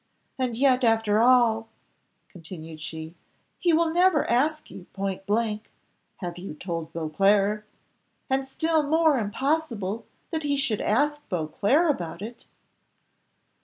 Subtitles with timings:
[0.39, 1.67] And yet, after all,"
[2.27, 3.13] continued she,
[3.59, 5.69] "he will never ask you point blank,
[6.21, 7.67] 'Have you told Beauclerc?'
[8.27, 12.47] and still more impossible that he should ask Beauclerc about it."